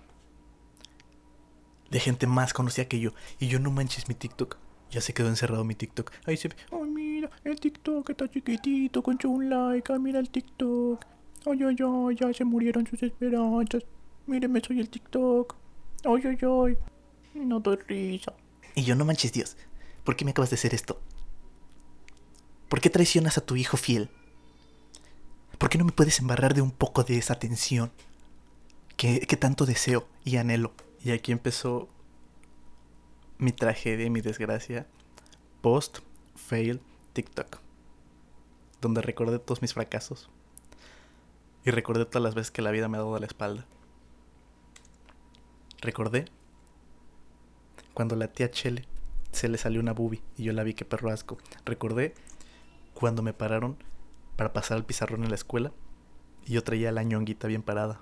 De 1.89 1.99
gente 1.99 2.27
más 2.27 2.53
conocida 2.53 2.85
que 2.85 2.99
yo. 2.99 3.11
Y 3.39 3.47
yo 3.47 3.59
no 3.59 3.71
manches 3.71 4.07
mi 4.07 4.15
TikTok. 4.15 4.57
Ya 4.89 5.01
se 5.01 5.13
quedó 5.13 5.27
encerrado 5.27 5.63
mi 5.63 5.75
TikTok. 5.75 6.11
Ahí 6.25 6.37
se 6.37 6.49
ve. 6.49 6.55
Ay, 6.71 6.89
mira, 6.89 7.29
el 7.43 7.59
TikTok 7.59 8.09
está 8.09 8.29
chiquitito 8.29 9.03
con 9.03 9.17
un 9.25 9.49
like. 9.49 9.91
Ay, 9.91 9.99
mira 9.99 10.19
el 10.19 10.29
TikTok. 10.29 11.05
Ay, 11.45 11.63
ay, 11.63 11.75
ay, 11.79 12.15
ya 12.15 12.33
se 12.33 12.45
murieron 12.45 12.87
sus 12.87 13.01
esperanzas. 13.03 13.83
Míreme, 14.25 14.61
soy 14.61 14.79
el 14.79 14.89
TikTok. 14.89 15.55
Ay, 16.05 16.23
ay, 16.25 16.37
ay. 16.41 16.77
No 17.33 17.59
doy 17.59 17.77
risa. 17.87 18.33
Y 18.75 18.83
yo 18.83 18.95
no 18.95 19.05
manches 19.05 19.33
Dios. 19.33 19.57
¿Por 20.03 20.15
qué 20.15 20.25
me 20.25 20.31
acabas 20.31 20.49
de 20.49 20.55
hacer 20.55 20.73
esto? 20.73 21.01
¿Por 22.69 22.81
qué 22.81 22.89
traicionas 22.89 23.37
a 23.37 23.45
tu 23.45 23.55
hijo 23.55 23.77
fiel? 23.77 24.09
¿Por 25.57 25.69
qué 25.69 25.77
no 25.77 25.85
me 25.85 25.91
puedes 25.91 26.19
embarrar 26.19 26.53
de 26.53 26.61
un 26.61 26.71
poco 26.71 27.03
de 27.03 27.17
esa 27.17 27.35
tensión? 27.35 27.91
que, 28.97 29.37
tanto 29.39 29.65
deseo 29.65 30.07
y 30.25 30.35
anhelo. 30.37 30.73
Y 31.03 31.11
aquí 31.11 31.31
empezó 31.31 31.89
mi 33.37 33.51
tragedia 33.51 34.05
y 34.05 34.09
mi 34.09 34.21
desgracia 34.21 34.87
post 35.61 35.99
fail 36.35 36.81
TikTok, 37.13 37.59
donde 38.81 39.01
recordé 39.01 39.39
todos 39.39 39.61
mis 39.61 39.73
fracasos 39.73 40.29
y 41.65 41.71
recordé 41.71 42.05
todas 42.05 42.23
las 42.23 42.35
veces 42.35 42.51
que 42.51 42.61
la 42.61 42.71
vida 42.71 42.87
me 42.87 42.97
ha 42.97 43.01
dado 43.01 43.19
la 43.19 43.25
espalda. 43.25 43.65
Recordé 45.81 46.25
cuando 47.93 48.15
la 48.15 48.27
tía 48.29 48.49
Chele 48.49 48.85
se 49.31 49.49
le 49.49 49.57
salió 49.57 49.81
una 49.81 49.93
bubi 49.93 50.21
y 50.37 50.43
yo 50.43 50.53
la 50.53 50.63
vi 50.63 50.73
que 50.73 50.85
perro 50.85 51.11
asco. 51.11 51.37
Recordé 51.65 52.15
cuando 52.93 53.21
me 53.21 53.33
pararon 53.33 53.77
para 54.35 54.53
pasar 54.53 54.77
al 54.77 54.85
pizarrón 54.85 55.23
en 55.23 55.29
la 55.29 55.35
escuela 55.35 55.71
y 56.45 56.53
yo 56.53 56.63
traía 56.63 56.91
la 56.91 57.03
ñonguita 57.03 57.47
bien 57.47 57.63
parada. 57.63 58.01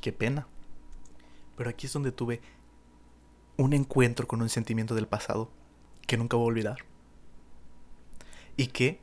Qué 0.00 0.12
pena. 0.12 0.46
Pero 1.62 1.70
aquí 1.70 1.86
es 1.86 1.92
donde 1.92 2.10
tuve 2.10 2.40
un 3.56 3.72
encuentro 3.72 4.26
con 4.26 4.42
un 4.42 4.48
sentimiento 4.48 4.96
del 4.96 5.06
pasado 5.06 5.48
que 6.08 6.16
nunca 6.16 6.36
voy 6.36 6.46
a 6.46 6.48
olvidar. 6.48 6.78
Y 8.56 8.66
que 8.66 9.00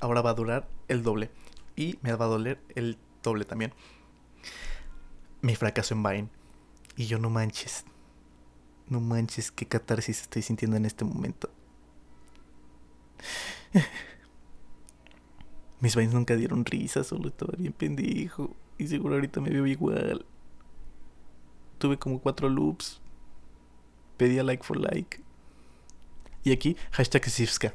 ahora 0.00 0.22
va 0.22 0.30
a 0.30 0.34
durar 0.34 0.70
el 0.88 1.02
doble. 1.02 1.30
Y 1.76 1.98
me 2.00 2.14
va 2.14 2.24
a 2.24 2.28
doler 2.28 2.62
el 2.76 2.96
doble 3.22 3.44
también. 3.44 3.74
Mi 5.42 5.54
fracaso 5.54 5.92
en 5.92 6.02
Vine. 6.02 6.28
Y 6.96 7.04
yo 7.04 7.18
no 7.18 7.28
manches. 7.28 7.84
No 8.88 8.98
manches 9.02 9.52
qué 9.52 9.68
catarsis 9.68 10.22
estoy 10.22 10.40
sintiendo 10.40 10.78
en 10.78 10.86
este 10.86 11.04
momento. 11.04 11.50
Mis 15.80 15.94
Vines 15.94 16.14
nunca 16.14 16.36
dieron 16.36 16.64
risa, 16.64 17.04
solo 17.04 17.28
estaba 17.28 17.52
bien 17.58 17.74
pendejo. 17.74 18.56
Y 18.78 18.86
seguro 18.86 19.16
ahorita 19.16 19.42
me 19.42 19.50
veo 19.50 19.66
igual. 19.66 20.24
Tuve 21.82 21.98
como 21.98 22.20
cuatro 22.20 22.48
loops. 22.48 23.00
Pedía 24.16 24.44
like 24.44 24.62
for 24.62 24.78
like. 24.78 25.20
Y 26.44 26.52
aquí, 26.52 26.76
hashtag 26.92 27.28
Sivska. 27.28 27.74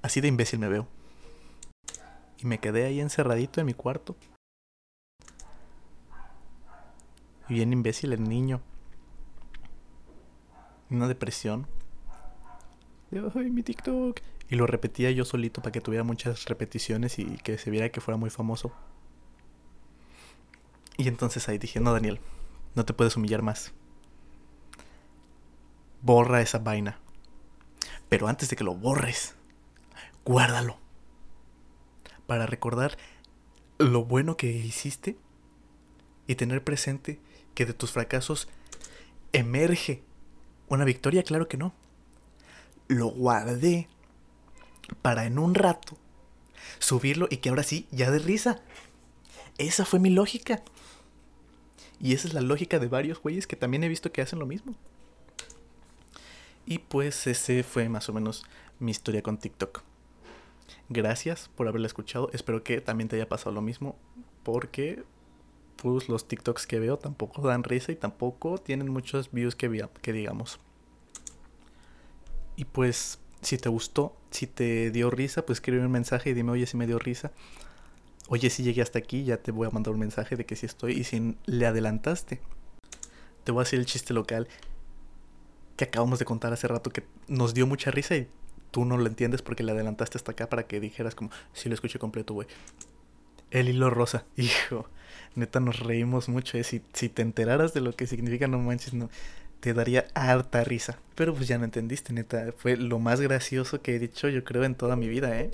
Así 0.00 0.22
de 0.22 0.28
imbécil 0.28 0.58
me 0.58 0.68
veo. 0.68 0.88
Y 2.38 2.46
me 2.46 2.60
quedé 2.60 2.86
ahí 2.86 2.98
encerradito 2.98 3.60
en 3.60 3.66
mi 3.66 3.74
cuarto. 3.74 4.16
Bien 7.46 7.74
imbécil 7.74 8.14
el 8.14 8.24
niño. 8.26 8.62
Una 10.88 11.06
depresión. 11.06 11.66
Ay, 13.34 13.50
mi 13.50 13.62
TikTok. 13.62 14.18
Y 14.48 14.56
lo 14.56 14.66
repetía 14.66 15.10
yo 15.10 15.26
solito 15.26 15.60
para 15.60 15.72
que 15.72 15.82
tuviera 15.82 16.04
muchas 16.04 16.46
repeticiones 16.46 17.18
y 17.18 17.36
que 17.36 17.58
se 17.58 17.68
viera 17.68 17.90
que 17.90 18.00
fuera 18.00 18.16
muy 18.16 18.30
famoso. 18.30 18.72
Y 20.96 21.06
entonces 21.08 21.50
ahí 21.50 21.58
dije, 21.58 21.80
no, 21.80 21.92
Daniel, 21.92 22.18
no 22.76 22.84
te 22.84 22.92
puedes 22.92 23.16
humillar 23.16 23.42
más. 23.42 23.72
Borra 26.02 26.40
esa 26.40 26.58
vaina. 26.58 27.00
Pero 28.08 28.28
antes 28.28 28.48
de 28.48 28.56
que 28.56 28.64
lo 28.64 28.74
borres, 28.74 29.34
guárdalo. 30.24 30.78
Para 32.26 32.46
recordar 32.46 32.96
lo 33.78 34.04
bueno 34.04 34.36
que 34.36 34.46
hiciste 34.46 35.16
y 36.26 36.36
tener 36.36 36.62
presente 36.62 37.18
que 37.54 37.66
de 37.66 37.72
tus 37.72 37.92
fracasos 37.92 38.48
emerge 39.32 40.02
una 40.68 40.84
victoria, 40.84 41.22
claro 41.22 41.48
que 41.48 41.56
no. 41.56 41.72
Lo 42.88 43.08
guardé 43.08 43.88
para 45.02 45.24
en 45.24 45.38
un 45.38 45.54
rato 45.54 45.96
subirlo 46.78 47.26
y 47.30 47.38
que 47.38 47.48
ahora 47.48 47.62
sí, 47.62 47.86
ya 47.90 48.10
de 48.10 48.18
risa. 48.18 48.60
Esa 49.58 49.84
fue 49.84 49.98
mi 49.98 50.10
lógica. 50.10 50.62
Y 52.00 52.12
esa 52.12 52.28
es 52.28 52.34
la 52.34 52.40
lógica 52.40 52.78
de 52.78 52.88
varios 52.88 53.20
güeyes 53.20 53.46
que 53.46 53.56
también 53.56 53.84
he 53.84 53.88
visto 53.88 54.12
que 54.12 54.22
hacen 54.22 54.38
lo 54.38 54.46
mismo. 54.46 54.74
Y 56.66 56.78
pues 56.78 57.26
ese 57.26 57.62
fue 57.62 57.88
más 57.88 58.08
o 58.08 58.12
menos 58.12 58.44
mi 58.78 58.90
historia 58.90 59.22
con 59.22 59.38
TikTok. 59.38 59.82
Gracias 60.88 61.48
por 61.54 61.68
haberla 61.68 61.86
escuchado. 61.86 62.30
Espero 62.32 62.62
que 62.62 62.80
también 62.80 63.08
te 63.08 63.16
haya 63.16 63.28
pasado 63.28 63.52
lo 63.52 63.62
mismo. 63.62 63.96
Porque 64.42 65.04
pues 65.76 66.08
los 66.08 66.26
TikToks 66.26 66.66
que 66.66 66.80
veo 66.80 66.98
tampoco 66.98 67.42
dan 67.42 67.62
risa 67.62 67.92
y 67.92 67.96
tampoco 67.96 68.58
tienen 68.58 68.88
muchos 68.88 69.30
views 69.30 69.54
que, 69.54 69.88
que 70.02 70.12
digamos. 70.12 70.58
Y 72.56 72.64
pues 72.64 73.18
si 73.42 73.58
te 73.58 73.68
gustó, 73.68 74.16
si 74.30 74.46
te 74.46 74.90
dio 74.90 75.10
risa, 75.10 75.44
pues 75.44 75.58
escribe 75.58 75.84
un 75.84 75.92
mensaje 75.92 76.30
y 76.30 76.34
dime, 76.34 76.52
oye, 76.52 76.66
si 76.66 76.76
me 76.76 76.86
dio 76.86 76.98
risa. 76.98 77.32
Oye, 78.28 78.50
si 78.50 78.62
llegué 78.62 78.82
hasta 78.82 78.98
aquí, 78.98 79.24
ya 79.24 79.36
te 79.36 79.52
voy 79.52 79.68
a 79.68 79.70
mandar 79.70 79.94
un 79.94 80.00
mensaje 80.00 80.36
de 80.36 80.44
que 80.44 80.56
sí 80.56 80.66
estoy. 80.66 80.92
Y 80.92 81.04
si 81.04 81.36
le 81.46 81.66
adelantaste, 81.66 82.40
te 83.44 83.52
voy 83.52 83.60
a 83.60 83.62
hacer 83.62 83.78
el 83.78 83.86
chiste 83.86 84.12
local 84.14 84.48
que 85.76 85.84
acabamos 85.84 86.18
de 86.18 86.24
contar 86.24 86.52
hace 86.52 86.66
rato 86.66 86.90
que 86.90 87.04
nos 87.28 87.54
dio 87.54 87.66
mucha 87.66 87.90
risa 87.90 88.16
y 88.16 88.28
tú 88.70 88.84
no 88.84 88.96
lo 88.96 89.06
entiendes 89.06 89.42
porque 89.42 89.62
le 89.62 89.72
adelantaste 89.72 90.18
hasta 90.18 90.32
acá 90.32 90.48
para 90.48 90.66
que 90.66 90.80
dijeras 90.80 91.14
como, 91.14 91.30
si 91.52 91.68
lo 91.68 91.74
escuché 91.74 91.98
completo, 91.98 92.34
güey. 92.34 92.48
El 93.50 93.68
hilo 93.68 93.90
rosa, 93.90 94.24
hijo. 94.36 94.88
Neta, 95.36 95.60
nos 95.60 95.78
reímos 95.78 96.28
mucho. 96.28 96.58
¿eh? 96.58 96.64
Si, 96.64 96.82
si 96.94 97.08
te 97.08 97.22
enteraras 97.22 97.74
de 97.74 97.80
lo 97.80 97.92
que 97.92 98.06
significa, 98.06 98.48
no 98.48 98.58
manches, 98.58 98.94
no 98.94 99.08
te 99.60 99.72
daría 99.72 100.06
harta 100.14 100.64
risa. 100.64 100.98
Pero 101.14 101.34
pues 101.34 101.46
ya 101.46 101.58
no 101.58 101.64
entendiste, 101.64 102.12
neta. 102.12 102.52
Fue 102.56 102.76
lo 102.76 102.98
más 102.98 103.20
gracioso 103.20 103.82
que 103.82 103.94
he 103.94 103.98
dicho, 103.98 104.28
yo 104.28 104.42
creo, 104.42 104.64
en 104.64 104.74
toda 104.74 104.96
mi 104.96 105.08
vida, 105.08 105.38
¿eh? 105.38 105.50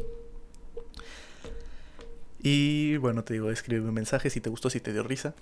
Y 2.42 2.96
bueno, 2.96 3.22
te 3.22 3.35
digo, 3.35 3.50
escribe 3.50 3.88
un 3.88 3.94
mensaje 3.94 4.28
si 4.28 4.40
te 4.40 4.50
gustó, 4.50 4.68
si 4.68 4.81
te 4.81 4.92
dio 4.92 5.02
risa. 5.02 5.35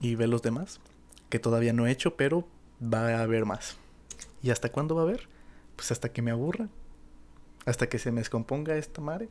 Y 0.00 0.14
ve 0.14 0.26
los 0.26 0.42
demás, 0.42 0.80
que 1.28 1.38
todavía 1.38 1.72
no 1.72 1.86
he 1.86 1.90
hecho, 1.90 2.16
pero 2.16 2.46
va 2.82 3.08
a 3.08 3.22
haber 3.22 3.44
más. 3.44 3.76
¿Y 4.42 4.50
hasta 4.50 4.70
cuándo 4.70 4.94
va 4.94 5.02
a 5.02 5.04
haber? 5.04 5.28
Pues 5.76 5.90
hasta 5.90 6.12
que 6.12 6.22
me 6.22 6.30
aburra. 6.30 6.68
Hasta 7.66 7.88
que 7.88 7.98
se 7.98 8.12
me 8.12 8.20
descomponga 8.20 8.76
esta 8.76 9.00
madre. 9.00 9.28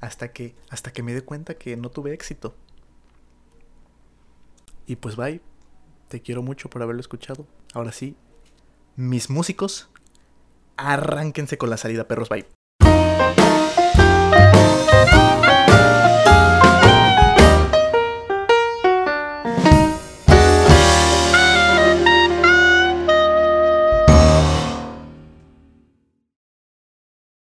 Hasta 0.00 0.32
que, 0.32 0.54
hasta 0.70 0.92
que 0.92 1.02
me 1.02 1.12
dé 1.12 1.22
cuenta 1.22 1.54
que 1.54 1.76
no 1.76 1.90
tuve 1.90 2.14
éxito. 2.14 2.54
Y 4.86 4.96
pues 4.96 5.16
bye. 5.16 5.40
Te 6.08 6.22
quiero 6.22 6.42
mucho 6.42 6.70
por 6.70 6.82
haberlo 6.82 7.00
escuchado. 7.00 7.46
Ahora 7.74 7.92
sí, 7.92 8.16
mis 8.96 9.28
músicos, 9.28 9.90
arránquense 10.78 11.58
con 11.58 11.68
la 11.68 11.76
salida, 11.76 12.08
perros, 12.08 12.30
bye. 12.30 12.57